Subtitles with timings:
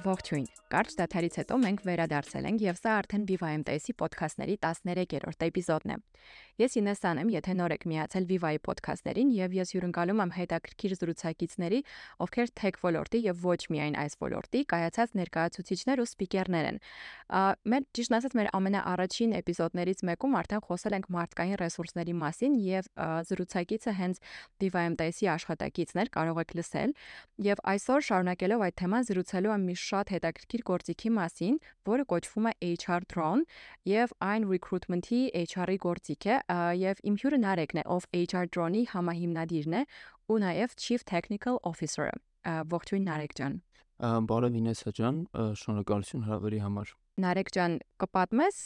[0.00, 5.96] Ողջույն։ Կարճ դաթարից հետո մենք վերադարձել ենք եւ սա արդեն VivaMTS-ի ոդքասթների 13-րդ էպիզոդն է։
[6.60, 11.78] Ես Ինեսան եմ, եթե նոր եք միացել Viva-ի ոդքասթերին եւ ես հյուրընկալում եմ հետաքրքիր զրուցակիցների,
[12.20, 16.80] ովքեր tech ոլորտի եւ ոչ միայն այս ոլորտի կայացած ներկայացուցիչներ ու սպիկերներ են։
[17.70, 22.90] Մեր ճիշտ ասած մեր ամենաառաջին էպիզոդներից մեկում արդեն խոսել ենք մարդկային ռեսուրսների մասին եւ
[23.30, 24.20] զրուցակիցը հենց
[24.60, 26.94] VivaMTS-ի աշխատակիցներ կարող եք լսել
[27.46, 32.52] եւ այսօր շարունակելով այդ թեման զրուցելու եմ մի շատ հետաքրքիր գործիքի մասին, որը կոչվում է
[32.74, 33.46] HR Drone
[33.88, 36.36] եւ այն recruitment-ի HR-ի գործիք է
[36.80, 39.82] եւ իմ հյուրը Նարեկն է, ով HR Drone-ի համահիմնադիրն է
[40.30, 42.16] ու նաեւ Chief Technical Officer-ը։
[42.72, 43.60] Ողջույն Նարեկ ջան։
[44.30, 45.16] Բարև Ինեսա ջան,
[45.60, 48.60] շնորհակալություն հրավերի համար։ Նարեկ ջան, կպատմես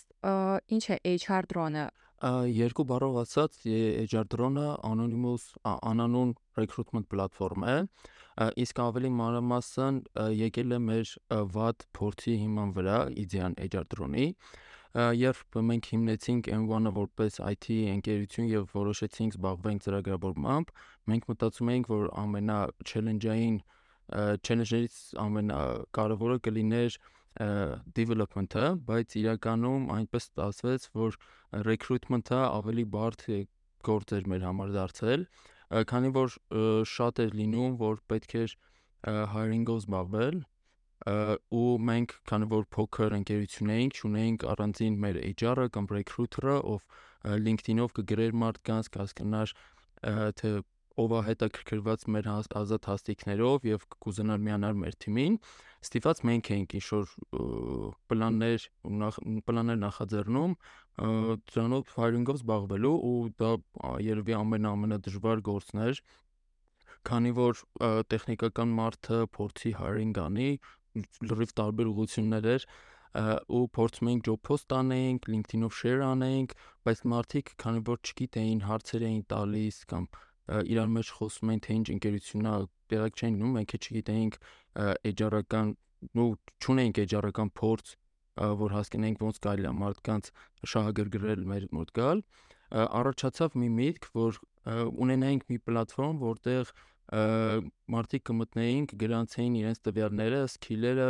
[0.78, 1.87] ինչ է HR Drone-ը
[2.25, 3.56] երկու բառով ասած
[4.06, 7.75] HR Drone-ը anonymous անանուն recruitment platform է
[8.64, 9.98] իսկ ավելի մանրամասն
[10.39, 11.12] եկել է մեր
[11.56, 14.28] վատ փորձի հիման վրա Idean HR Drone-ի
[14.95, 20.70] երբ մենք հիմնեցինք M1-ը որպես IT ընկերություն եւ որոշեցինք զբաղվենք ծրագրավորմամբ,
[21.11, 22.59] մենք մտածում էինք, որ ամենա
[22.91, 23.56] challenge-ային
[24.47, 26.98] challenge-ներից ամենակարևորը կլիներ
[27.98, 31.19] development-ը, բայց իրականում այնպես ստացվեց, որ
[31.67, 33.27] recruitment-ը ավելի բարդ
[33.84, 35.27] գործ էր մեր համար դարձել,
[35.91, 36.39] քանի որ
[36.95, 38.58] շատ էր լինում, որ պետք էր
[39.34, 40.45] hiring-ով զբաղվել
[41.05, 47.92] ու մենք քանի որ փոքր ընկերություն էինք, ունեինք առանձին մեր HR-ը կամ recruiter-ը, ով LinkedIn-ով
[47.98, 49.52] կգրեր մարդկանց, կհասկանար
[50.41, 50.55] թե
[50.94, 55.38] ով է հետաքրքրված մեր ազատ հաստիկներով եւ կուզենար միանալ մեր թիմին,
[55.84, 57.14] ստիպված մենք էինք ինչ-որ
[58.12, 58.66] պլաններ
[59.48, 60.55] պլաններ նախաձեռնում
[61.50, 63.50] դրանով hiring-ով զբաղվելու ու դա
[64.06, 66.00] երևի ամենաամենադժվար գործն էր
[67.11, 67.61] քանի որ
[68.14, 70.48] տեխնիկական մարդը փորձի hiring անի
[70.94, 72.66] լրիվ տարբեր ուղղություններ էր
[73.14, 76.55] ու փորձում էինք job post անենք, LinkedIn-ով share անենք,
[76.86, 80.08] բայց մարդիկ քանի որ չգիտեին, հարցեր էին տալիս կամ
[80.74, 82.56] իրար մեջ խոսում էին թե ինչ ընկերությունն է,
[82.94, 84.34] տեղակ չէին ունում, մենք չգիտեինք
[85.14, 85.70] HR-ական
[86.24, 86.30] ու
[86.64, 87.94] չունեինք HR-ական փորձ,
[88.34, 90.30] որ հասկանենք ոնց կարելի է մարդկանց
[90.74, 92.24] շահագրգռել մեր մոտ գալ,
[92.74, 94.40] առաջացավ մի միտք, որ
[95.05, 96.72] ունենայինք մի պլատֆորմ, որտեղ
[97.13, 101.09] մարդիկ կմտնեին, կգրանցեին իրենց տվյալները, սկիլերը,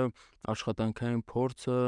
[0.54, 1.78] աշխատանքային փորձը,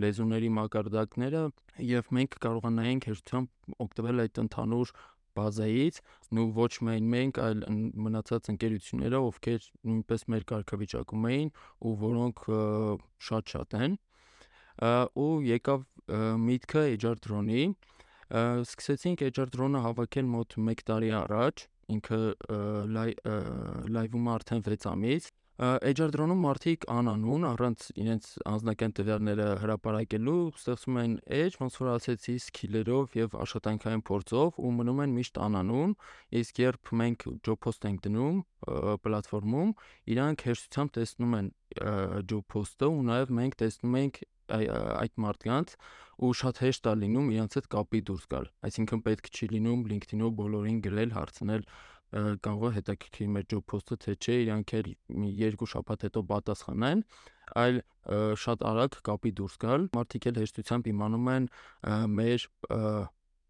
[0.00, 1.42] լեզուների մակարդակները
[1.90, 4.92] եւ մենք կարողանայինք հեշտությամբ օգտվել այդ ընդհանուր
[5.40, 6.00] բազայից
[6.40, 7.60] ու ոչ միայն մենք, այլ
[8.06, 11.52] մնացած ընկերությունները, ովքեր նույնպես մեր կարգավիճակում էին
[11.86, 12.42] ու որոնք
[13.28, 13.96] շատ-շատ են
[15.20, 15.86] ու եկավ
[16.48, 17.64] միտքը HR Drone-ի
[18.30, 21.64] սկսեցինք HR Drone-ը հավաքել մոտ 1 տարի առաջ
[21.96, 22.20] ինքը
[23.98, 25.30] լայվում է արդեն 6 ամիս
[25.60, 32.36] HR Drone-ում մարդիկ անանուն առանց իրենց անձնական տվյալները հրապարակելու ստեղծում են edge, ոնց որ ասեցի,
[32.40, 35.94] սկիլերով եւ աշխատանքային փորձով ու մնում են միշտ անանուն,
[36.40, 38.40] իսկ երբ մենք job post ենք դնում
[39.04, 39.74] պլատֆորմում,
[40.16, 41.52] իրանք հեշտությամբ տեսնում են
[42.32, 45.74] job post-ը ու նաեւ մենք տեսնում ենք այդ մարդկանց
[46.20, 50.34] ու շատ հեշտ է լինում իրանց հետ կապի դուրս գալ։ Այսինքն պետք չի լինում LinkedIn-ով
[50.40, 51.64] բոլորին գրել, հարցնել
[52.10, 54.88] կարող է հետաքրքրի մեր job post-ը թե չէ, իրանք էլ
[55.40, 57.02] երկու շաբաթ հետո պատասխանեն,
[57.62, 57.78] այլ
[58.42, 61.46] շատ արագ կապի դուրս գալ։ Մարդիկ էլ հեշտությամբ իմանում են
[62.18, 62.46] մեր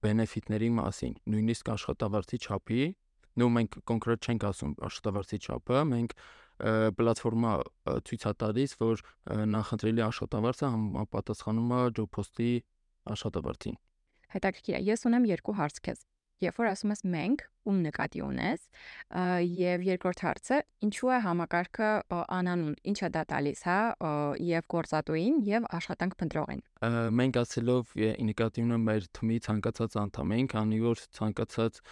[0.05, 2.85] բենեֆիտների մասին, նույնիսկ աշխատավարձի չափի,
[3.41, 6.15] նո մենք կոնկրետ չենք ասում աշխատավարձի չափը, մենք
[7.01, 7.53] պլատֆորմա
[8.11, 9.03] ցույց է տալիս, որ
[9.57, 12.53] նախընտրելի աշխատավարձը համապատասխանում է job post-ի
[13.15, 13.77] աշխատավարձին։
[14.31, 16.07] Հետաքրքիր է։ Ես ունեմ երկու հարց քեզ
[16.41, 18.63] երբ որ ասում ես մենք, ում նկատի ունես,
[19.61, 21.91] եւ երկրորդ հարցը, ինչու է համակարգը
[22.37, 23.79] անանուն, ինչ է դա տալիս, հա,
[24.49, 26.63] եւ գործատուին եւ աշխատանք փնտրողին։
[27.21, 27.97] Մենք ասելով
[28.31, 31.83] նկատի ունեմ մեր թմի ցանկացած անդամին, քանի որ ցանկացած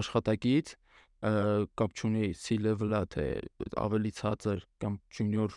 [0.00, 0.76] աշխատակից
[1.22, 3.26] կապ չունի C-level-ա թե
[3.82, 5.54] ավելի ցածր կամ junior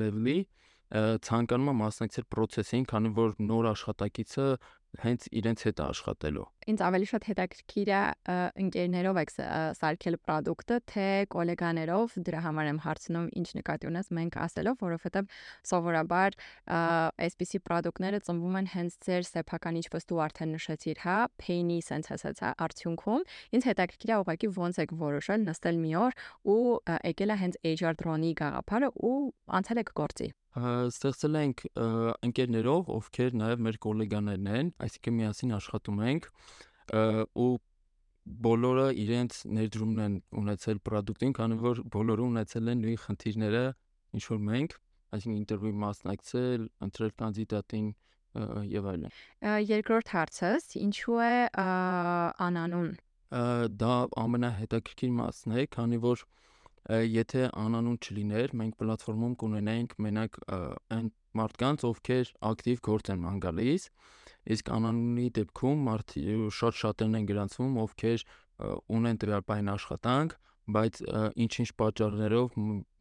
[0.00, 0.38] level-ի
[1.28, 4.44] ցանկանում է մասնակցել process-ին, քանի որ նոր աշխատակիցը
[5.06, 7.98] հենց իրենց հետ աշխատելու։ Ինձ ավելի շատ հետաքրքիր է
[8.62, 9.32] ընկերներով եք
[9.78, 15.36] սարքել product-ը, թե գոլեգաներով, դրա համար եմ հարցնում ինչ նկատի ունես մենք ասելով, որովհետև
[15.70, 16.38] սովորաբար
[17.26, 22.42] այսպիսի product-ները ծնվում են հենց ձեր սեփական ինչպես դու արդեն նշեցիր, հա, pain-ի sense ասած,
[22.42, 26.18] հա, արդյունքում։ Ինձ հետաքրքիր է ուղղակի ոնց եք որոշել նստել մի օր
[26.50, 26.58] ու
[27.14, 29.14] եկել է հենց HR drone-ի գաղափարը ու
[29.60, 31.58] անցել եք գործի ստեղծել ենք
[32.24, 36.28] ընկերներով, ովքեր նաև մեր գոլեգաներն են, այսինքն միասին աշխատում ենք
[36.92, 37.50] ու
[38.46, 43.62] բոլորը իրենց ներդրումն են ունեցել product-ին, քանի որ բոլորը ունեցել են նույն խնդիրները,
[44.16, 44.76] ինչ որ մենք,
[45.16, 47.90] այսինքն ինտերվյուի մասնակցել, ընտրել կանդիդատին
[48.72, 49.14] եւ այլն։
[49.70, 51.34] Երկրորդ հարցս, ինչու է
[52.46, 52.90] անանուն։
[53.82, 53.94] Դա
[54.26, 56.26] ամենահետաքրքիր մասն է, քանի որ
[56.86, 61.08] եթե անանուն չլիներ, մենք պլատֆորմում կունենայինք մենակ այն
[61.40, 63.88] մարդկանց, ովքեր ակտիվ գործ են ման գալիս,
[64.54, 66.14] իսկ անանունի դեպքում մարդ
[66.56, 68.24] շատ շատերն են գրանցվում, ովքեր
[68.96, 70.36] ունեն տվյալ բային աշխատանք,
[70.76, 71.00] բայց
[71.46, 72.54] ինչ-ինչ պատճառներով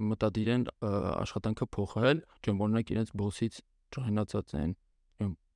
[0.10, 3.62] մտադիր են աշխատանքը փոխել, չեմ օրինակ իրենց բոսից
[3.96, 4.76] ճանաչած են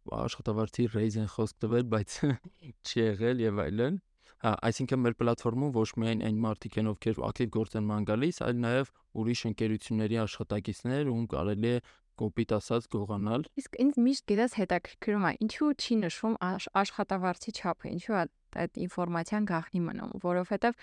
[0.09, 2.15] աշխատավարձի ռեյզ են խոսք տվել, բայց
[2.87, 3.99] չի եղել եւ այլն։
[4.39, 8.37] Հա, այսինքն մեր պլատֆորմում ոչ միայն այն մարդիկ են, ովքեր ակտիվ գործ են ման գալիս,
[8.45, 11.81] այլ նաև ուրիշ ընկերությունների աշխատակիցներ, ում կարելի է
[12.19, 16.35] կոպիտ ասած գողանալ։ Իսկ ինձ միշտ գիտես հետաքրքրում է, ինչու չի նշվում
[16.83, 18.25] աշխատավարձի չափը, ինչու է
[18.57, 20.77] այդ ինֆորմացիան գաղտնի մնում, որովհետև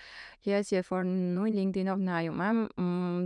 [0.47, 2.61] ես երբ որ նույն LinkedIn-ով նայում եմ,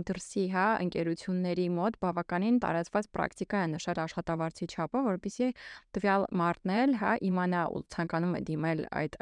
[0.08, 6.96] դրսի, հա, ընկերությունների մոտ բավականին տարածված պրակտիկա է նշել աշխատավարձի չափը, որովհետեւ տվյալ մարդն էլ,
[7.02, 9.18] հա, իմանա ու ցանկանում է դիմել այդ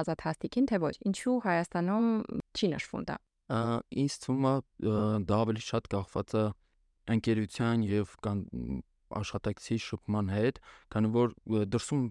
[0.00, 2.08] ազատ հաստիկին, թե ոչ։ Ինչու Հայաստանում
[2.52, 4.54] չի նշվում դա։ Ինձ թվում է
[5.26, 6.44] դա ավելի շատ կախված է
[7.16, 8.16] ընկերության եւ
[9.10, 10.60] աշխատակցի շփման հետ,
[10.94, 11.32] քանի որ
[11.74, 12.02] դրսում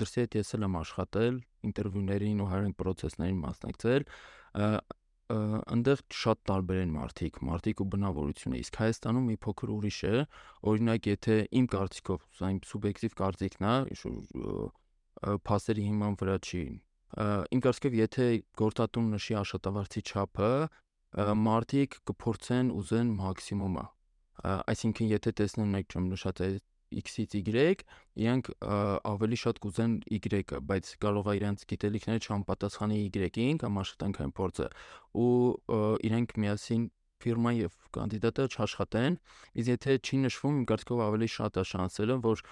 [0.00, 1.36] դրսի հետ ես էլ եմ աշխատել,
[1.70, 4.06] ինտերվյուներին ու հայրեն process-ներին մասնակցել,
[5.30, 10.14] այնտեղ շատ տարբեր են մարդիկ, մարդիկ ու բնավորությունը, իսկ Հայաստանում մի փոքր ուրիշ է,
[10.70, 13.76] օրինակ եթե իմ կարծիքով, իմ սուբյեկտիվ կարծիքն է,
[15.46, 16.64] փաստերի հիման վրա չի։
[17.54, 18.26] Իմ կարծիքով եթե
[18.58, 20.52] գործատուն նշի աշխատավարձի չափը,
[21.46, 23.86] մարդիկ կփորձեն ուզեն մաքսիմումը
[24.44, 26.50] այսինքն եթե տեսնեն մեկ նշած է
[26.90, 27.84] X-ից Y,
[28.18, 28.48] իրենք
[29.06, 34.66] ավելի շատ կուզեն Y-ը, բայց կարող է իրենց գիտելիքները չհամապատասխանի Y-ին կամ աշխատանքային փորձը
[35.22, 35.30] ու
[36.10, 36.88] իրենք միասին
[37.20, 39.16] ֆիրման եւ կանդիդատը չաշխատեն,
[39.60, 42.44] իսկ եթե չի նշվում, իմ կարծիքով ավելի շատ է շանսերը, որ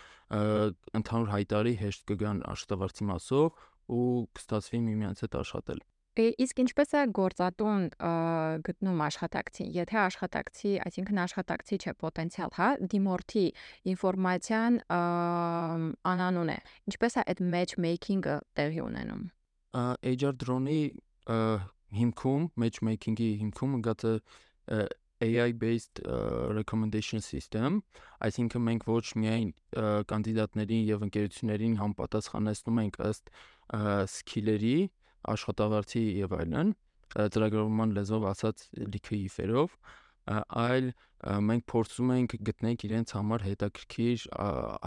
[1.00, 3.62] ընդհանուր հայտարարի հեշտ կգան աշխատավարձի մասով
[3.98, 5.80] ու կստացվի միմյանց հետ աշխատել։
[6.18, 7.82] Իսկ ինչպես է գործատուն
[8.66, 13.44] գտնում աշխատակցին։ Եթե աշխատակցի, այսինքն աշխատակցի չէ պոտենցիալ, հա, դիմորդի
[13.94, 14.78] ինֆորմացիան
[16.12, 16.58] անանուն է։
[16.90, 19.22] Ինչպես է այդ matchmaking-ը տեղի ունենում։
[20.18, 20.80] HR drone-ի
[21.98, 24.14] հիմքում, matchmaking-ի հիմքում ընկած է
[25.18, 25.98] AI based
[26.54, 27.80] recommendation system,
[28.22, 29.48] այսինքն մենք ոչ միայն
[30.12, 33.32] կանդիդատներին եւ ընկերություններին համապատասխանեցնում ենք ըստ
[34.14, 34.76] սկիլերի,
[35.32, 36.74] աշխատավարձի եւ այլն,
[37.18, 39.76] ծրագրավորման լեզվով ասած լիքը իֆերով,
[40.28, 40.90] այլ
[41.48, 44.26] մենք փորձում ենք գտնել իրենց համար հետաքրքիր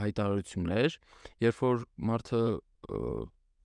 [0.02, 0.98] հայտարարություններ,
[1.44, 2.42] երբ որ մարդը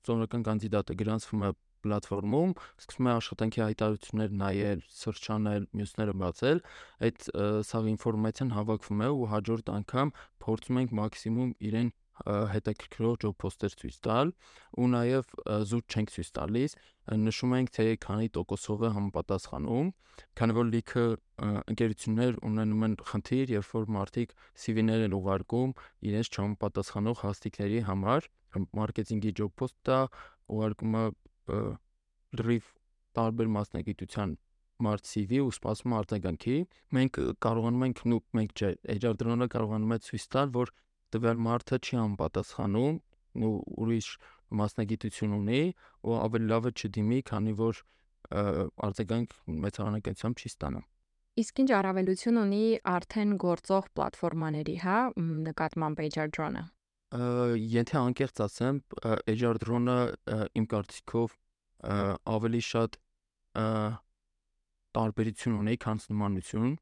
[0.06, 1.50] ծովական կանդիդատը գրանցվում է
[1.86, 2.52] պլատֆորմում,
[2.82, 6.62] սկսում է աշխատանքի հայտարարություններ նայել, սրճանել, մյուսները բացել,
[7.06, 7.28] այդ
[7.69, 10.12] սաղ ինֆորմացիան հավաքվում է ու հաջորդ անգամ
[10.46, 11.92] փորձում ենք մաքսիմում իրեն
[12.24, 14.30] հետաքրքրող job post-եր ցույց տալ
[14.80, 15.34] ու նաև
[15.70, 16.76] զուտ չենք ցույց տալիս
[17.26, 19.90] նշում ենք թե քանի տոկոսով է համապատասխանում
[20.40, 21.04] քանի որ լիքը
[21.74, 24.34] ընկերություններ ունենում են խնդիր երբ որ մարդիկ
[24.64, 25.76] CV-ներ են ուղարկում
[26.10, 28.30] իրենց չհամապատասխանող հաստիկների համար
[28.80, 30.00] մարքեթինգի job post-ը
[30.56, 31.05] ուղարկում է
[32.41, 32.72] լրիվ
[33.17, 34.36] տարբեր մասնագիտության
[34.86, 36.56] մարդ CV ու սպասում արձագանքի
[36.96, 40.72] մենք կարողանում ենք նու մենք չէ HR դրոնը կարողանում է ցույց տալ որ
[41.15, 42.96] տվյալ մարդը չի անպատասխանում
[43.46, 43.53] ու
[43.84, 44.08] ուրիշ
[44.60, 45.63] մասնագիտություն ունի
[46.06, 47.81] ու ավելի լավ է չդիմի, քանի որ
[48.86, 49.34] արձագանք
[49.67, 50.81] մեծ հավանականությամբ չի ստանա։
[51.36, 52.63] Իսկ ինչ առավելություն ունի
[52.96, 54.96] արդեն գործող պլատֆորմաների, հա,
[55.46, 56.65] նկատմամբ HR drone-ը։
[57.77, 58.81] Եթե անկեղծ ասեմ,
[59.36, 59.98] HR drone-ը
[60.58, 61.36] իմ կարծիքով
[62.36, 62.98] ավելի շատ
[64.96, 66.72] տարբերություն ունի, քան նմանություն,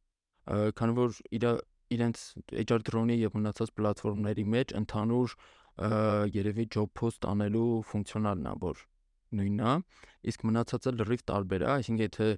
[0.79, 1.47] քանի որ իր
[1.95, 2.25] իրենց
[2.65, 5.37] HR drone-ի եւ մնացած պլատֆորմների մեջ ընդհանուր
[6.35, 8.83] երևի job post անելու ֆունկցիոնալն է, որ
[9.35, 9.73] նույնն է,
[10.31, 12.29] իսկ մնացածը լրիվ տարբեր է, այսինքն եթե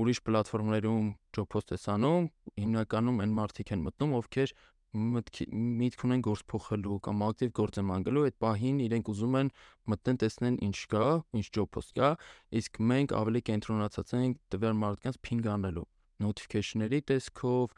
[0.00, 4.54] ուրիշ պլատֆորմներում job post ես անում, հիմնականում այն մարդիկ են մտնում, ովքեր
[4.96, 9.50] միտք ունեն գործ փոխելու կամ ակտիվ գործ են անգլու, այդ պահին իրենք ուզում են
[9.92, 11.04] մտնեն տեսնեն ինչ կա,
[11.36, 12.14] ինչ job post կա,
[12.62, 15.84] իսկ մենք ավելի կենտրոնացած ենք տվյալ մարդկանց ping անելու
[16.24, 17.74] notification-ների տեսքով,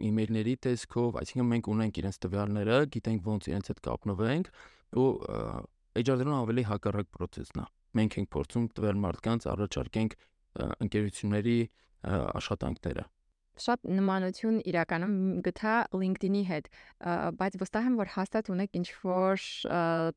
[0.00, 4.50] email-ների տեսքով, այսինքն մենք ունենք իրենց տվյալները, գիտենք ոնց իրենց հետ կապնվենք
[5.00, 5.08] ու
[6.00, 7.66] HR-ն ավելի հակառակ process-ն է։
[8.00, 10.16] Մենք ենք փորձում տվյալ մարդկանց առաջարկենք
[10.86, 11.58] ընկերությունների
[12.10, 13.04] աշխատանքները։
[13.60, 15.14] շատ նմանություն իրականում
[15.46, 16.68] գտա LinkedIn-ի հետ,
[17.40, 19.44] բայց վստահ եմ, որ հաստատ ունեք ինչ որ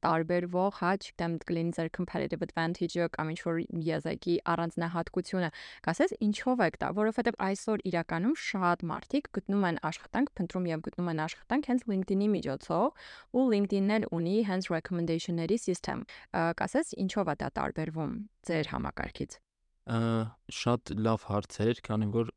[0.05, 5.51] տարբերվող, հա, չգիտեմ, կլինի ձեր competitive advantage-ը կամ ինչ որ եզակի առանձնահատկությունը։
[5.87, 11.13] Կասես ինչով եք դա, որովհետև այսօր իրականում շատ մարդիկ գտնում են աշխատանք, փնտրում եւ գտնում
[11.13, 17.39] են աշխատանք հենց LinkedIn-ի միջոցով, ու LinkedIn-ն էլ ունի հենց recommendation-ների system։ Կասես ինչով է
[17.43, 18.13] դա տարբերվում
[18.47, 19.41] ձեր համակարգից
[19.83, 22.29] շատ լավ հարց էր, քանի որ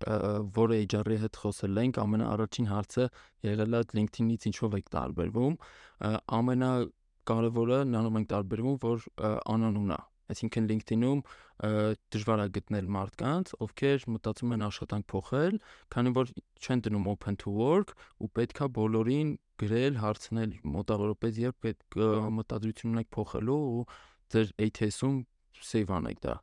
[0.57, 3.07] որ HR-ի հետ խոսել ենք, ամենաառաջին հարցը
[3.47, 5.55] եղել է LinkedIn-ից ինչով եք տարբերվում։
[6.41, 9.07] Ամենակարևորը նրանով ենք տարբերվում, որ
[9.55, 11.21] անանուն է։ Այսինքն LinkedIn-ում
[12.11, 15.61] դժվար է գտնել մարդկանց, ովքեր մտածում են աշխատանք փոխել,
[15.95, 16.33] քանի որ
[16.67, 19.31] չեն դնում open to work ու պետքա բոլորին
[19.63, 22.01] գրել, հարցնել մոտավորապես երբ պետք
[22.41, 23.87] մտադրություն ունեք փոխելու ու
[24.35, 25.23] ձեր ATS-ում
[25.65, 26.35] save անեք դա։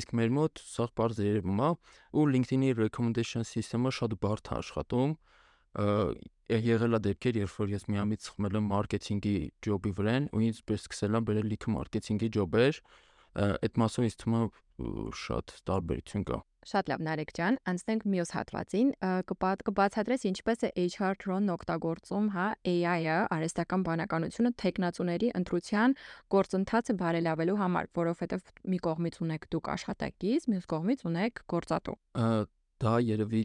[0.00, 1.70] Իսկ մեր մոտ սա բարձ երևում է
[2.16, 5.16] ու LinkedIn-ի recommendation system-ը շատ բարդ է աշխատում
[5.72, 10.82] եղել է դեպքեր, երբ որ ես միամիտ խմել եմ մարքեթինգի ջոբի վրան ու ինձ պես
[10.84, 12.80] սկսել եմ բերել լիքը մարքեթինգի ջոբեր,
[13.40, 14.48] այդ մասով ինձ թվում է
[15.22, 18.90] շատ տարբերություն կա։ Շատ լավ Նարեկ ջան, անցնենք մյուս հատվածին։
[19.30, 25.96] Կպատ կբացատրես ինչպես է HR Drone օգտագործում, հա, AI-ը, արհեստական բանականությունը տեխնացուների ընտրության
[26.36, 31.98] գործընթացը բարելավելու համար, որովհետև մի կողմից ունեք դուք աշխատակից, մյուս կողմից ունեք գործատու։
[32.82, 33.42] Դա երևի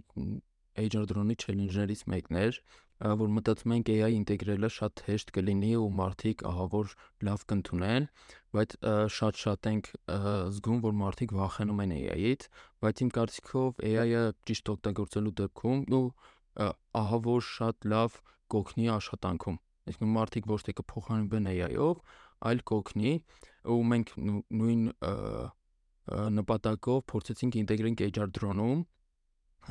[0.78, 2.62] HR Drone-ի challenge-ներից մեկն էր,
[2.98, 6.94] որ մտածում ենք AI ինտեգրելը շատ հեշտ կլինի ու մարդիկ ահավոր
[7.28, 8.08] լավ կընդունեն,
[8.58, 8.74] բայց
[9.18, 9.90] շատ-շատ ենք
[10.58, 12.48] զգում, որ մարդիկ վախենում են AI-ից,
[12.82, 16.04] բայց իմ կարծիքով AI-ը ճիշտ օգտագործելու դեպքում ու
[16.98, 18.18] ահավոր շատ լավ
[18.58, 22.02] կօգնի աշխատանքում։ Այսինքն մարդիկ ոչ թե կփոխանցեն AI-ով,
[22.48, 23.14] այլ կօգնի
[23.78, 24.14] ու մենք
[24.58, 24.84] նույն
[26.08, 28.82] նպատակով փորձեցինք ինտեգրենք HR Drone-ում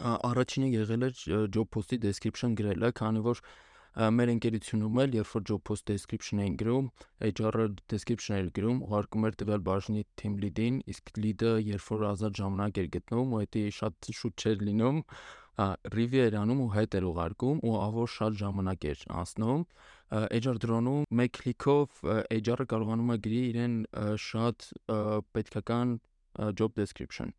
[0.01, 1.23] առաջինը եղել էր
[1.55, 3.41] job post-ի description գրելը, քանի որ
[3.97, 6.91] մեր ընկերությունում էլ երբ որ job post description էին գրում,
[7.31, 12.41] HR-ը description էր գրում, ուղարկում էր տվյալ բաժնի team lead-ին, իսկ lead-ը երբ որ ազատ
[12.43, 15.01] ժամանակ էր գտնում, ու դա շատ շուտ չէր լինում,
[15.57, 19.63] review էր անում ու հետ էր ուղարկում ու ավոր շատ ժամանակ էր անցնում
[20.37, 22.05] HR drone-ում մեկ քլիկով
[22.37, 23.79] HR-ը կարողանում է գրի իրեն
[24.27, 24.69] շատ
[25.33, 25.97] պետքական
[26.61, 27.33] job description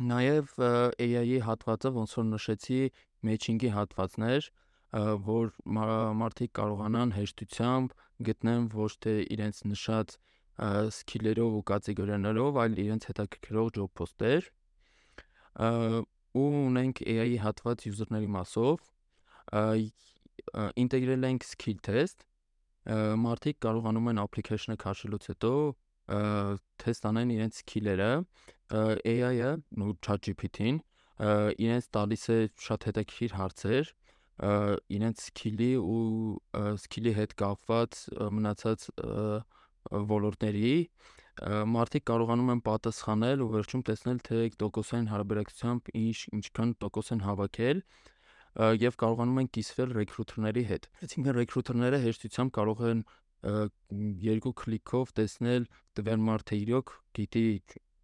[0.00, 0.54] Նաև
[0.96, 2.80] AI-ի հատվածը ոնց որ նշեցի,
[3.28, 4.46] matching-ի հատվածն էր,
[5.26, 5.50] որ
[6.20, 7.92] մարդիկ կարողանան հեշտությամբ
[8.28, 10.16] գտնեն ոչ թե իրենց նշած
[10.96, 14.48] սքիլերով ու կատեգորիաներով, այլ իրենց հետաքրքրող job post-եր։
[16.40, 18.82] Ու ունենք AI-ի հատված user-ների մասով,
[20.80, 22.26] ինտեգրել ենք skill test,
[22.88, 25.52] մարդիկ կարողանում են application-ը քաշելուց հետո
[26.10, 28.10] թեստ անեն իրենց սքիլերը,
[28.70, 29.52] AI-ը,
[29.84, 30.82] ու ChatGPT-ին
[31.60, 33.94] իրենց տալիս է շատ հետաքրքիր հարցեր,
[34.96, 36.02] իրենց սքիլի ու
[36.80, 37.98] սքիլի հետ կապված
[38.36, 38.86] մնացած
[40.10, 40.76] ոլորտների
[41.40, 47.82] մարդիկ կարողանում են պատասխանել ու վերջում տեսնել թե տոկոսային հարաբերակցությամբ ինչ ինչքան տոկոս են հավաքել
[48.80, 53.02] եւ կարողանում են կիսվել ռեկրուտերների հետ։ Այսինքն ռեկրուտերները հեշտությամբ կարող են
[53.40, 55.66] երկու քլիկով տեսնել
[55.96, 57.44] տվյալ մարդը իրոք գիտի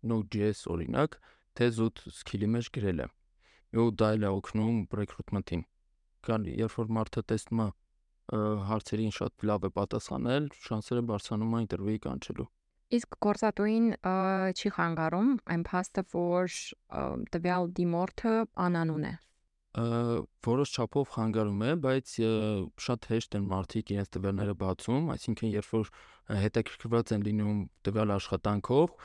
[0.06, 1.16] Node.js օրինակ,
[1.56, 3.08] թե զուտ սքիլի մեջ գրել է։
[3.76, 5.64] Ու դա էլ է օգնում recruitment-ին։
[6.26, 7.68] Կան երբ որ մարդը տեսնում է
[8.70, 12.48] հարցերին շատ լավ է պատասխանել, շանսերը բարձրանում են ինտերվյուի կանչելու։
[12.96, 13.86] Իսկ գործատուին
[14.56, 16.58] չի խանգարում այն փաստը, որ
[17.34, 18.34] տվյալ դիմորդը
[18.66, 19.14] անանուն է
[19.76, 22.12] որոշ չափով խանգարում է, բայց
[22.80, 25.90] շատ հեշտ են մարդիկ իրենց տվյալները բացում, այսինքն երբ որ
[26.46, 28.96] հետաքրքրված են լինում տվյալ աշխատանքով,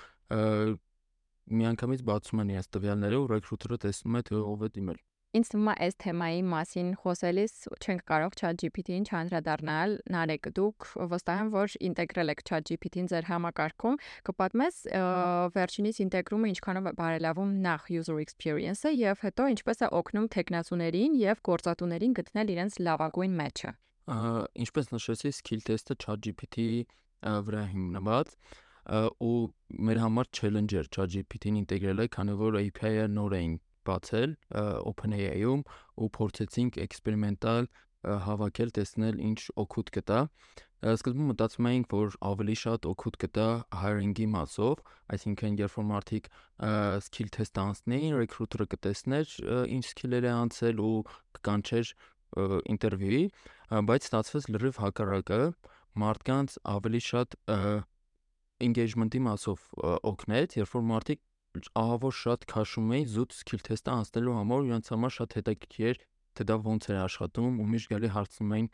[1.62, 5.00] միանգամից բացում են իրենց տվյալները ու ռեկրուտերը տեսնում է թե ով է դիմել։
[5.32, 11.52] Ինձ թվում է այս թեմայի մասին խոսելիս չենք կարող ChatGPT-ին չանդրադառնալ։ Նարեկ, դուք վստահ եմ,
[11.54, 13.96] որ ինտեգրել եք ChatGPT-ին ձեր համակարգում,
[14.28, 14.82] կպատմես
[15.56, 21.44] վերջինիս ինտեգրումը ինչքանով է բարելավում նախ user experience-ը եւ հետո ինչպես է օգնում տեխնացուներին եւ
[21.48, 23.74] գործատուներին գտնել իրենց լավագույն match-ը։
[24.68, 26.84] Ինչպես նշեցի, skill test-ը ChatGPT-ի
[27.48, 28.36] վրա հիմնված
[29.24, 29.36] ու
[29.88, 34.36] մեր համար challenge-էր ChatGPT-ին ինտեգրելը, քանի որ API-ը նոր էին բացել
[34.92, 35.62] OpenAI-ում
[36.02, 37.70] ու փորձեցինք էքսպերիմենտալ
[38.02, 40.20] հավաքել, տեսնել ինչ օգուտ կտա։
[40.82, 43.48] Սկզբում մտածում էինք, որ ավելի շատ օգուտ կտա
[43.82, 44.80] hiring-ի մասով,
[45.14, 46.30] այսինքն երբ որ մարդիկ
[47.06, 49.36] skill test անցնեին, recruiter-ը կտեսներ
[49.78, 50.96] ինչ skill-եր է անցել ու
[51.38, 51.94] կկանչեր
[52.74, 53.24] ինտերվյուի,
[53.92, 55.42] բայց ստացվեց լրիվ հակառակը,
[56.02, 57.38] մարդկանց ավելի շատ
[58.66, 59.68] engagement-ի մասով
[60.10, 61.22] օգնեց, երբ որ մարդիկ
[61.82, 66.00] ահավոր շատ քաշում էին զուտ skill test-ը անցնելու համար ու իրենց համար շատ հետաքրքիր էր
[66.38, 68.68] թե դա ոնց է աշխատում ու միշտ գալի հարցնում էին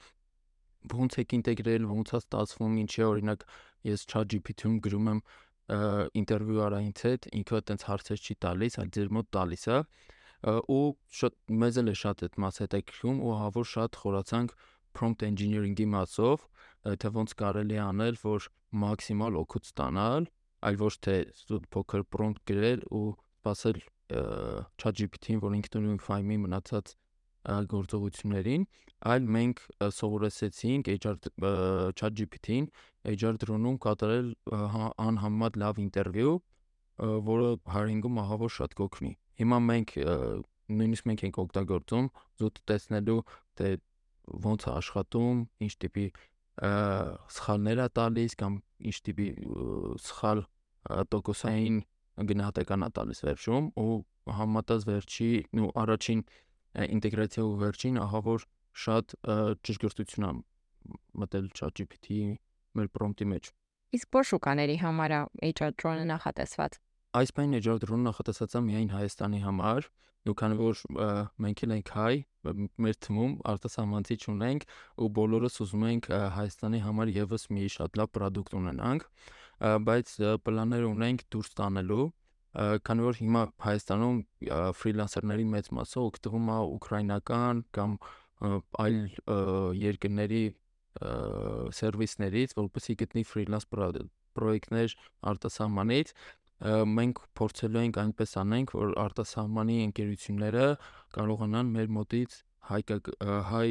[0.94, 3.46] ոնց եք ինտեգրել, ոնց է ստացվում, ինչի օրինակ
[3.88, 5.22] ես ChatGPT-ում գրում եմ
[6.22, 9.80] ինտերվյու արա ինձ հետ, ինքը այտենց հարցեր չի տալիս, այլ ձեր մոտ տալիս է
[10.78, 10.86] ու
[11.18, 14.54] շատ մեզ էլ է շատ այդ մասը հետաքրքրում ու հավոր շատ խորացանք
[14.98, 16.46] prompt engineering-ի մասով,
[17.02, 18.48] թե ոնց կարելի է անել, որ
[18.86, 20.30] մաքսիմալ օգուտ ստանալ,
[20.66, 26.94] այլ ոչ թե ստուդ փոքր պրոմպտ գրել ու սпасել ChatGPT-ին, որ ինքնուրույն ֆայմի մնացած
[27.72, 28.64] գործողություններին,
[29.08, 29.64] այլ մենք
[29.98, 31.16] սովորեցեցինք HR
[32.00, 32.70] ChatGPT-ին
[33.14, 36.36] HR drone-ում կատարել հա, անհամեմատ լավ ինտերվյու,
[37.28, 39.94] որը հարինգում ահավոր շատ կօգնի։ Հիմա մենք
[40.78, 42.08] նույնիսկ մենք ենք օգտագործում
[42.42, 43.20] զուտ տեսնելու
[43.60, 43.70] թե
[44.48, 46.08] ոնց է աշխատում, ինչ տիպի
[47.38, 49.28] սխալներ է տալիս կամ ինչ տիպի
[50.08, 50.44] սխալ
[51.14, 51.80] տոկոսային
[52.32, 53.96] գնահատական է տալիս վերջում ու
[54.38, 55.30] համատած վերջի
[55.64, 56.22] ու առաջին
[56.98, 58.46] ինտեգրացիա ու վերջին ահա որ
[58.78, 59.16] շատ
[59.68, 60.32] ճշգրտություն է
[61.22, 62.20] մտել ChatGPT-ի
[62.78, 63.50] մեր prompt-ի մեջ։
[63.98, 66.78] Իսկ որ շուկաների համար է HR drone-ը նախատեսված։
[67.18, 69.88] Այս բանը HR drone-ը նախատեսած է միայն Հայաստանի համար,
[70.32, 70.84] ու քանի որ
[71.44, 72.14] մենք էլ ենք հայ,
[72.86, 74.68] մեր թվում արտասահմանցի չունենք
[75.04, 79.08] ու բոլորս ուզում ենք Հայաստանի համար եւս մի շատ լավ product ունենանք,
[79.88, 80.14] բայց
[80.48, 82.06] պլաններ ունենք դուրս տանելու
[82.58, 84.22] քանի որ հիմա Հայաստանում
[84.78, 87.98] ֆրիլանսերների մեծ մասը օգտվում է ուկրաինական կամ
[88.82, 88.98] այլ
[89.78, 90.44] երկրների
[91.78, 93.68] սերվիսներից, որպեսզի գտնի ֆրիլանս
[94.38, 94.96] պրոյեկտներ
[95.32, 96.14] արտասահմանից
[96.66, 100.66] մենք փորձելու ենք այնպես անենք, որ արտասահմանի ընկերությունները
[101.18, 102.40] կարողանան մեր մոտից
[102.72, 102.82] հայ
[103.52, 103.70] հայ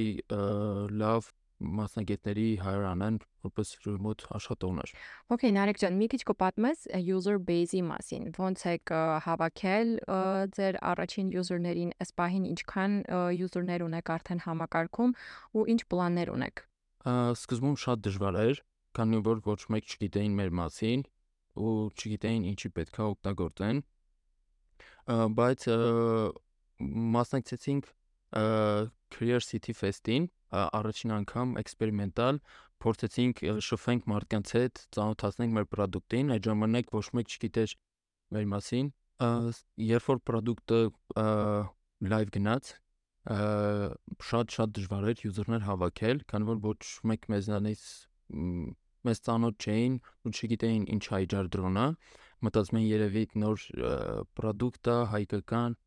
[1.02, 4.92] լավ մասնագետների հայրանան որպես remote աշխատողներ։
[5.32, 8.92] Okay, Նարեկ ջան, մի քիչ կպատմես user base-ի մասին։ Ոնց եք
[9.26, 9.92] հավաքել
[10.56, 12.96] ձեր առաջին user-ներին, ըստ պահին ինչքան
[13.40, 15.16] user-ներ ունեք արդեն համակարգում
[15.56, 16.64] ու ինչ պլաններ ունեք։
[17.40, 18.64] Սկզբում շատ դժվար էր,
[18.96, 21.08] քանի որ ոչ մեկ չգիտեին մեր մասին
[21.56, 23.82] ու չգիտեին ինչի պետքա օգտագործեն։
[25.40, 25.68] Բայց
[27.16, 27.90] մասնակցեցինք
[29.16, 32.40] Career City Fest-ին առաջին անգամ էքսպերիմենտալ
[32.84, 37.74] փորձեցինք շփվենք մարդկանց հետ, ծանոթացնենք մեր product-ին, այդ ժամանակ ոչ մեկ չգիտեր
[38.36, 38.90] մեր մասին։
[39.86, 40.80] Երբ որ product-ը
[42.12, 42.72] live գնաց,
[43.26, 47.86] շատ-շատ դժվար էր user-ներ հավաքել, քանի որ ոչ մեկ մեզանից
[49.06, 51.86] մեզ ծանոթ չէին ու չգիտեին ինչ է HR drone-ը,
[52.46, 53.64] մտածում էին երևի նոր
[54.38, 55.78] product-ը, հայկական,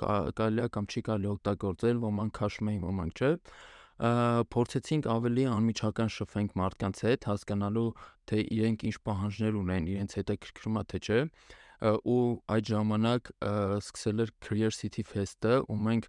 [0.00, 3.30] կարելի է կամ չի կարելի օգտագործել, ոմանք քաշում էին, ոմանք չէ
[4.00, 7.88] փորձեցինք ավելի անմիջական շփվենք մարդկանց հետ, հասկանալու
[8.30, 11.18] թե իրենք ինչ պահանջներ ունեն, իրենց հետաքրքրում է թե չէ
[11.80, 12.22] ու
[12.56, 13.30] այդ ժամանակ
[13.80, 16.08] սկսել էր Career City Fest-ը ու մենք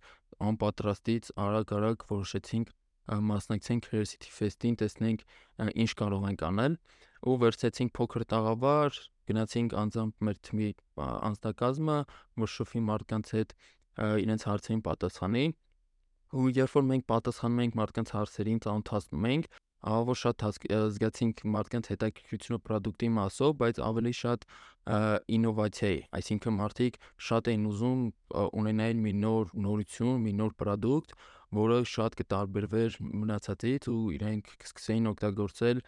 [0.51, 2.71] անպատրաստից արագ-արագ որոշեցինք
[3.09, 5.25] մասնակցենք Career City Fest-ին, տեսնենք
[5.71, 6.77] ինչ կարող ենք անել
[7.21, 8.99] ու վերցեցինք փոքր տաղավար,
[9.31, 10.69] գնացինք անձամբ մեր թիմի
[11.01, 11.97] անձնակազմը,
[12.41, 13.53] որ շփվի մարդկանց հետ
[14.25, 15.45] իրենց հարցերին պատասխանի
[16.31, 19.47] ու երբ որ մենք պատասխանում ենք մարդկանց հարցերին, ծանոթացնում ենք,
[19.81, 24.45] ահավոր շատ զգացինք մարդկանց հետաքրքրությունը product-ի մասով, բայց ավելի շատ
[25.37, 28.03] ինովացիայի, այսինքն մարդիկ շատ էին ուզում
[28.61, 31.15] ունենալ մի նոր նորություն, մի նոր product,
[31.57, 35.83] որը շատ կտարբերվեր մնացածից ու իրենք կսկսեին օգտագործել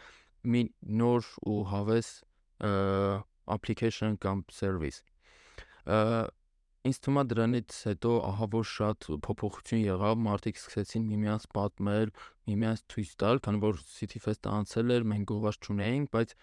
[0.53, 0.63] մի
[1.01, 2.13] նոր ու հավես
[3.57, 5.03] application կամ service
[6.83, 12.09] Ինձ թվում է դրանից հետո ահա որ շատ փոփոխություն եղավ, մարդիկ սկսեցին միմյանց պատմել,
[12.49, 16.33] միմյանց ցույց տալ, քանի որ City Fest-ը անցել էր, մենք գովաց չունեինք, բայց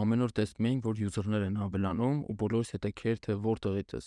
[0.00, 4.02] ամեն օր տեսնում էինք, որ user-ներ են ավելանում ու բոլորս հետաքրքիր թե որտեղից է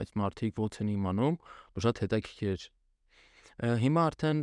[0.00, 1.36] այս մարդիկ ո՞նց են իմանում,
[1.84, 2.66] շատ հետաքրքիր էր։
[3.62, 4.38] Հիմա արդեն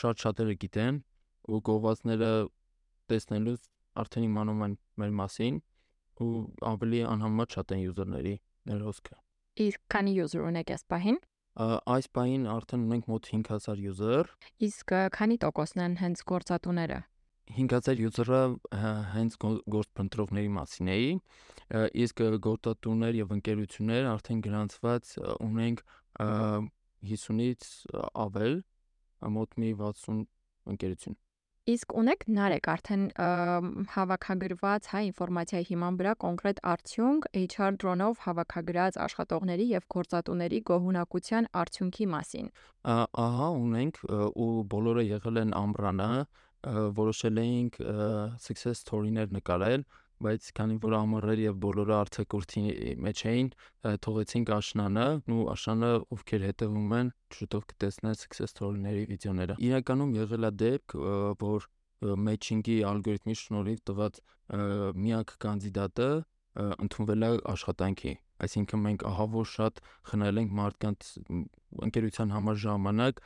[0.00, 1.00] շատ շատերը գիտեն
[1.50, 2.30] ու գովազները
[3.10, 3.64] տեսնելուց
[4.02, 5.58] արդեն իմանում են մեր մասին
[6.22, 6.30] ու
[6.70, 8.36] ավելի անհամեմատ շատ են user-ների
[8.70, 9.18] ներոսքը։
[9.66, 11.18] Իսկ քանի user ունեք այս պահին։
[11.90, 14.30] Այս պահին արդեն ունենք մոտ 5000 user։
[14.70, 17.00] Իսկ քանի տոկոսն են հենց գործատուները։
[17.58, 18.42] 5000 user-ը
[19.10, 19.36] հենց
[19.74, 21.08] գործընտրողների մասին էի,
[22.06, 25.16] իսկ գործատուներ եւ ընկերություններ արդեն գրանցված
[25.50, 25.82] ունենք
[27.06, 27.66] 50-ից
[28.26, 28.62] ավել,
[29.38, 30.24] մոտ մի 60
[30.74, 31.18] ընկերություն։
[31.70, 33.02] Իսկ ունեք Նարեկ արդեն
[33.94, 42.06] հավաքագրված հայ ինֆորմացիայի հիման վրա կոնկրետ արդյունք HR drone-ով հավաքագրած աշխատողների եւ գործատուների գոհունակության արդյունքի
[42.16, 42.48] մասին։
[43.26, 46.10] Ահա ունենք ու բոլորը եղել են ամրանը,
[47.00, 47.78] որոշել էինք
[48.40, 49.84] success story-ներ նկարել,
[50.26, 52.62] բայց քանի որ ամառեր եւ բոլորը արձակուրդի
[53.06, 53.50] մեջ էին,
[54.06, 55.06] թողեցինք աշնանը,
[55.36, 60.96] ու աշնանը ովքեր հետևում են, շուտով կտեսնեն success story-ների վիդեոները։ Իրականում եղել է դեպք,
[61.44, 61.68] որ
[62.30, 64.20] matching-ի ալգորիթմի շնորհիվ տված
[65.04, 66.10] միակ կանդիդատը
[66.60, 69.80] ընդունվել է աշխատանքի այսինքն մենք ահա որ շատ
[70.10, 71.08] խնայել ենք մարդկանց
[71.86, 73.20] ընկերության համար ժամանակ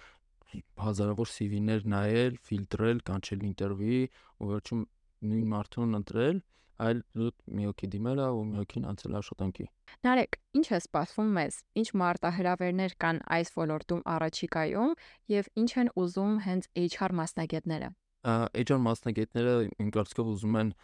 [0.84, 4.02] հազարավոր CV-ներ նայել, ֆիլտրել, կանչել ինտերվյուի
[4.38, 4.82] ու վերջում
[5.30, 6.42] նույն մարդուն ընտրել,
[6.84, 9.66] այլ զուտ մի հոգի դիմել է ու մի հոգին անցել աշխատանքի։
[10.04, 14.94] Նարեկ, ինչ է սպասվում մեզ։ Ինչ մարտահրավերներ կան այս ոլորտում առաջիկայում
[15.34, 17.90] եւ ինչ են ուզում հենց HR մասնագետները։
[18.24, 20.74] HR մասնագետները իմ կարծիքով ուզում են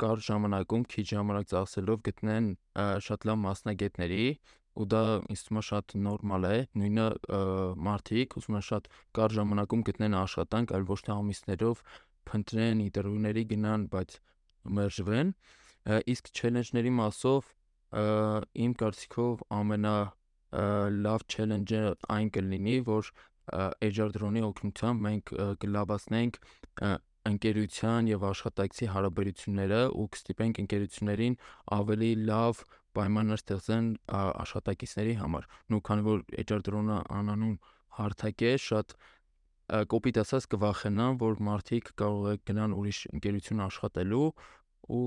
[0.00, 2.46] կար ժամանակում քիչ ժամանակ ծախսելով գտնեն
[3.04, 4.26] շատ լավ մասնագետների
[4.80, 5.02] ու դա
[5.34, 7.06] ինձ թվում է շատ նորմալ է նույնը
[7.88, 8.88] մարդիկ ուզում են շատ
[9.18, 11.82] կար ժամանակում գտնեն աշխատանք այլ ոչ թե ամիսներով
[12.30, 14.16] փնտրեն ինտերվյուների գնան բայց
[14.78, 15.34] մերժվեն
[16.14, 17.52] իսկ չելենջների մասով
[18.64, 19.96] իմ կարծիքով ամենա
[21.06, 21.84] լավ չելենջը
[22.16, 23.12] այն կլինի որ
[23.50, 26.38] HR drone-ի օգնությամբ մենք կլավացնենք
[27.30, 31.34] ընկերության եւ աշխատակցի հարաբերությունները ու կստիպենք ընկերություններին
[31.76, 32.62] ավելի լավ
[32.96, 37.56] պայմաններ ստեղծեն աշխատակիցների համար։ Նու քանի որ HR drone-ը անանուն
[37.98, 38.96] հարթակ է, շատ
[39.70, 44.28] կոպիտ ասած կվախենան, որ մարդիկ կարող է գնան ուրիշ ընկերություն աշխատելու
[44.90, 45.02] ու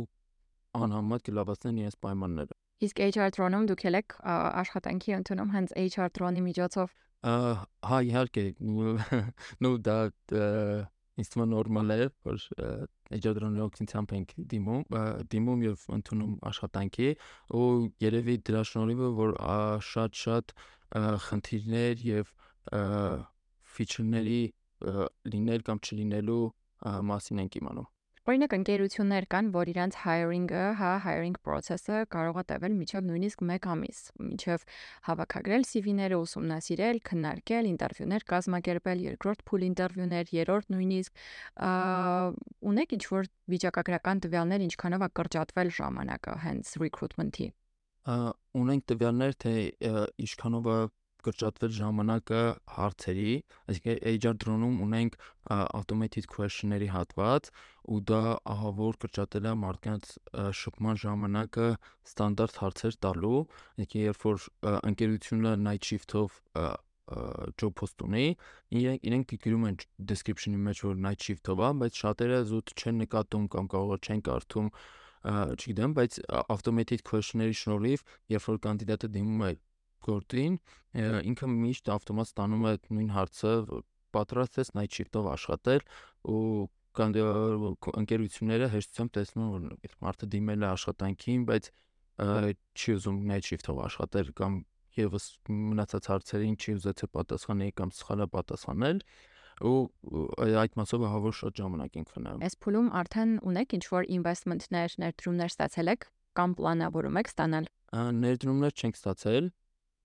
[0.79, 6.95] անհամեմատ կլավացնեն իրենց պայմանները։ Իսկ HR drone-ում դուք եք աշխատանքի ընդունում հենց HR drone-ի միջոցով։
[7.23, 8.43] Հա, իհարկե,
[9.63, 9.97] նու դա
[11.21, 12.45] ինձ թվում նորմալ է, որ
[13.13, 14.83] էջադրոնի օգնությամբ ենք դիմում,
[15.33, 17.09] դիմում եւ ընդունում աշխատանքի
[17.59, 17.67] ու
[18.03, 19.35] երևի դրա շնորհիվ որ
[19.89, 20.55] շատ-շատ
[21.27, 22.33] խնդիրներ եւ
[23.79, 24.43] ֆիչերների
[25.33, 26.43] լինել կամ չլինելու
[27.13, 27.89] մասին ենք իմանում։
[28.23, 33.67] Օրինակ ընկերություններ կան, որ իրանց hiring-ը, հա, hiring process-ը կարող է տևել մինչև նույնիսկ 1
[33.73, 34.63] ամիս, մինչև
[35.09, 41.11] հավաքագրել CV-ները, ուսումնասիրել, քննարկել, ինտերվյուներ կազմակերպել, երկրորդ փուլ ինտերվյուներ, երրորդ նույնիսկ
[42.71, 47.51] ունեք ինչ որ վիճակագրական տվյալներ, ինչքանով է կրճատվել ժամանակը հենց recruitment-ի։
[48.63, 49.53] Ունենք տվյալներ, թե
[50.23, 50.79] ինչքանով է
[51.27, 52.41] կրճատվել ժամանակը
[52.77, 53.33] հարցերի,
[53.73, 55.17] այսինքն HR drone-ում ունենք
[55.57, 57.49] automated question-ների հատված
[57.93, 58.21] ու դա
[58.53, 60.13] ահա որ կրճատել է մարդկանց
[60.61, 61.67] շփման ժամանակը
[62.07, 63.43] ստանդարտ հարցեր տալու,
[63.75, 64.47] այսինքն երբ որ
[64.93, 66.41] ընկերությունը night shift-ով
[67.59, 68.27] job post ունի,
[68.79, 69.77] իրենք իրենք գրում են
[70.11, 74.69] description-ի մեջ որ night shift-ով է, բայց շատերը զուտ չեն նկատում կամ կարող չեն կարդում
[75.23, 79.51] չգիտեմ, բայց automated question-ների շնորհիվ, երբ որ կանդիդատը դիմում է
[80.07, 80.59] գործին,
[81.33, 83.53] ինքը միշտ ավտոմատ ստանում է նույն հարցը,
[84.13, 85.85] պատրաստ ես night shift-ով աշխատել
[86.33, 86.41] ու
[86.93, 87.15] կան
[88.03, 91.69] ընկերությունները հեշտությամբ տեսնում որ մարդը դիմել է աշխատանքին, բայց
[92.13, 94.59] չի ուզում night shift-ով աշխատել կամ
[94.93, 98.99] եւս մնացած հարցերին չի ուզեցել պատասխանել կամ սխալ է պատասխանել
[99.63, 99.73] ու
[100.61, 104.95] այդ մասով հա որ շատ ժամանակ ենք խնայում։ Այս փուլում արդեն ունեք ինչ որ investment-ներ,
[105.03, 107.67] ներդրումներ ստացել եք կամ պլանավորում եք ստանալ։
[108.23, 109.49] Ներդրումներ չենք ստացել,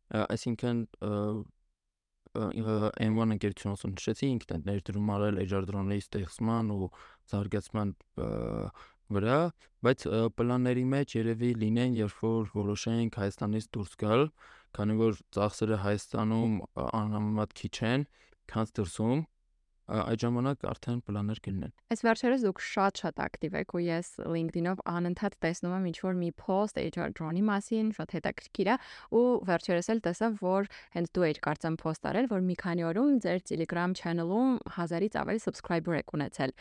[0.08, 0.84] այսինքն
[2.38, 6.88] M1 ընկերությունը ոնց նշեցի ինքն է ներդրում արել էջարդրոնների ստեղծման ու
[7.32, 7.92] զարգացման
[9.16, 9.38] վրա,
[9.88, 10.04] բայց
[10.38, 14.24] պլանների մեջ երևի լինեն, երբ որ որոշենք Հայաստանից դուրս գալ,
[14.76, 18.04] քանի որ ծախսերը Հայաստանում անհամեմատ քիչ են,
[18.52, 19.22] քան դրսում,
[19.88, 25.36] այդ ժամանակ արդեն պլաններ կլինեն։ Այս վերջերս դուք շատ-շատ ակտիվ եք ու ես LinkedIn-ով անընդհատ
[25.44, 28.76] տեսնում եմ ինչ-որ մի post HR drone-ի մասին, շատ հետաքրքիր է
[29.16, 33.16] ու վերջերս էլ տեսա, որ հենց դու եք կարծեմ post արել, որ մի քանի օրում
[33.24, 36.52] ձեր Telegram channel-ում 1000-ից ավելի subscriber եք ունեցել։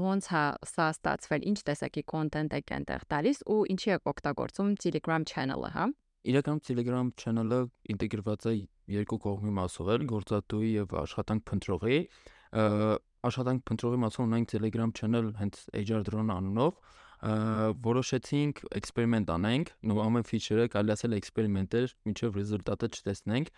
[0.00, 5.28] Ոնց է սա ստացվել, ինչ տեսակի content եք այնտեղ տալիս ու ինչի եք օգտագործում Telegram
[5.28, 5.86] channel-ը, հա։
[6.26, 7.58] Իրականում Telegram channel-ը
[7.92, 8.54] ինտեգրված է
[8.96, 12.00] երկու կողմի մասով էլ, գործատուի եւ աշխատանք փնտրողի
[12.56, 16.78] աշխատանք փնտրողի մասով ունենք Telegram channel հենց HR drone անունով
[17.86, 23.52] որոշեցինք էքսպերիմենտ անենք, ու ամեն feature-ը կարելի ասել էքսպերիմենտ էր, մինչև ռեզուլտատը չտեսնենք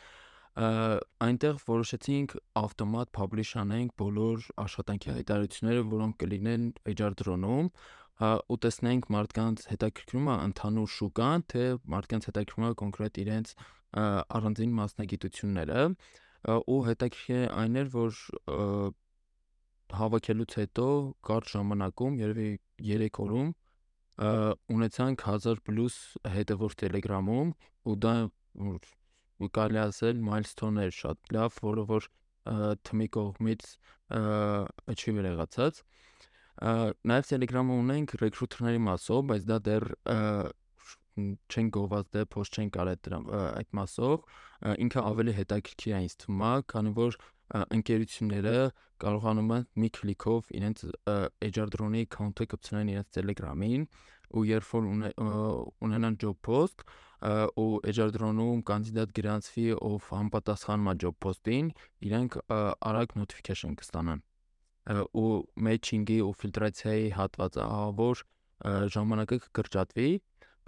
[0.59, 7.69] այնտեղ որոշեցինք ավտոմատ publish անենք բոլոր աշխատանքի հայտարարությունները, որոնք կլինեն HR drone-ում,
[8.19, 13.53] ու տեսնենք մարդկանց հետաքրքրումը ընդհանուր շուկան, թե մարդկանց հետաքրքրումը կոնկրետ իրենց
[14.39, 15.85] առանձին մասնագիտությունները,
[16.49, 18.21] ու հետաքրքիր այն էր, որ
[19.99, 20.87] հավաքելուց հետո
[21.29, 22.49] կարճ ժամանակում, երևի
[22.89, 23.51] 3 օրում
[24.77, 25.99] ունեցանք 1000 պլյուս
[26.35, 27.53] հետևորդ Telegram-ում
[27.89, 28.15] ու դա
[29.39, 32.09] ու կարելի ասել milestone էր շատ լավ, որը որ
[32.89, 33.69] թմի կողմից
[34.91, 35.83] achieve եղացած
[36.59, 39.85] Նաև Telegram-ը ունենք recruiter-ների մասով, բայց դա դեռ
[41.49, 44.29] չեն գովազդել, post չեն կարել դրա այդ մասով,
[44.85, 48.55] ինքը ավելի հետաքրքիր է ինձ թվում, քանի որ ընկերությունները
[49.03, 50.85] կարողանում են մի քլիկով իրենց
[51.49, 53.85] HR drone-ի account-ը կպցնեն իրենց Telegram-ին
[54.37, 54.89] ու երբ որ
[55.89, 56.85] ունենան job post
[57.59, 61.71] ու HR drone-ում կանդիդատ գրանցվի ով համապատասխանում է job post-ին,
[62.05, 64.21] իրենք արագ notification կստանան
[65.23, 65.31] ու
[65.69, 67.65] matching-ի ու ֆիլտրացիայի հատվածը
[67.99, 68.23] որ
[68.95, 70.09] ժամանակը կկրճատվի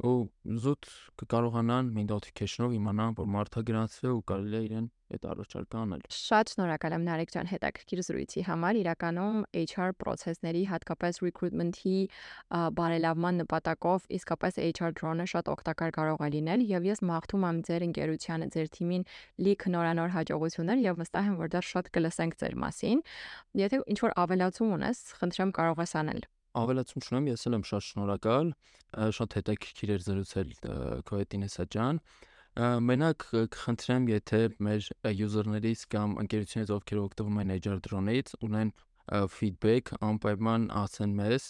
[0.00, 0.30] ու
[0.64, 0.86] զուտ
[1.20, 6.94] կկարողանան notification-ով իմանան, որ մարդը գրանցվել ու կարելի է իրեն այդ առաջարկը անել։ Շատ շնորհակալ
[6.96, 11.96] եմ Նարեկ ջան հետաքրքիր զրույցի համար։ Իրականում HR process-ների, հատկապես recruitment-ի
[12.78, 17.86] բարելավման նպատակով իսկապես HR drone-ը շատ օգտակար կարող է լինել եւ ես մաղթում եմ ձեր
[17.90, 19.06] ընկերությանը, ձեր թիմին
[19.50, 23.06] լիք նորանոր հաջողություններ եւ վստահ եմ, որ դա շատ կլսենք ձեր մասին։
[23.66, 26.28] Եթե ինչ որ ավելացում ունես, խնդրեմ կարող ես անել
[26.60, 28.50] ավելացում չունեմ, ես էլ եմ շատ շնորհակալ,
[29.16, 30.52] շատ հետաքրքիր էր զրուցել
[31.06, 32.00] քո հետ Ինեսա ջան։
[32.90, 34.88] Մենակ կխնդրեմ, եթե մեր
[35.26, 38.72] user-ներից կամ ընկերությունից ովքեր օգտվում են HR drone-ից, ունեն
[39.30, 41.46] feedback, անպայման ասեն մեզ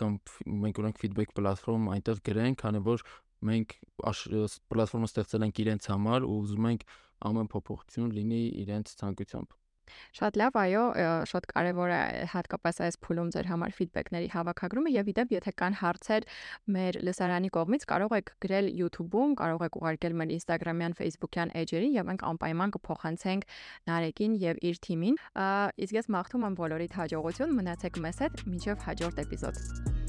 [0.00, 0.16] կամ
[0.64, 3.04] մենք ունենք feedback պլատֆորմ, այնտեղ գրեն, քանի որ
[3.48, 3.76] մենք
[4.72, 6.84] պլատֆորմը ստեղծել ենք իրենց համար ու ուզում ենք
[7.28, 9.54] ամեն փոփոխություն լինի իրենց ցանկությամբ։
[10.18, 10.84] Շատ լավ, այո,
[11.30, 12.00] շատ կարևոր է
[12.32, 16.28] հատկապես այս փուլում ձեր համար ֆիդբեքների հավաքագրումը եւ իդեպ եթե կան հարցեր
[16.78, 22.10] մեր լսարանի կողմից կարող եք գրել YouTube-ում, կարող եք ուղարկել մեր Instagram-յան, Facebook-յան էջերին եւ
[22.12, 23.48] մենք անպայման կփոխանցենք
[23.88, 25.22] Նարեկին եւ իր թիմին։
[25.88, 30.07] Իսկ ես մաղթում եմ բոլորիդ հաջողություն, մնացեք մեզ հետ, մինչեւ հաջորդ էպիզոդ։